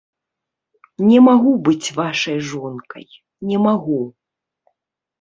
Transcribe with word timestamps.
Не 1.09 1.19
магу 1.27 1.53
быць 1.69 1.93
вашай 1.99 2.37
жонкай, 2.51 3.09
не 3.53 3.57
магу. 3.71 4.03